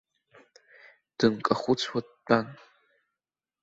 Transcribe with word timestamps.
Дынкахәыцуа 1.17 1.99
дтәан. 2.07 2.47